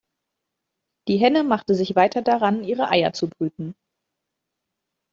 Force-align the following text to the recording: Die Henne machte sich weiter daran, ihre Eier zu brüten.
Die 1.07 1.17
Henne 1.17 1.43
machte 1.43 1.75
sich 1.75 1.95
weiter 1.95 2.23
daran, 2.23 2.63
ihre 2.63 2.89
Eier 2.89 3.13
zu 3.13 3.27
brüten. 3.29 3.75